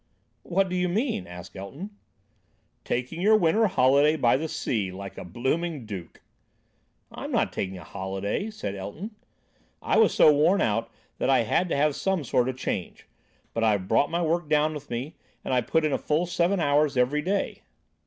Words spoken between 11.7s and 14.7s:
have some sort of change; but I've brought my work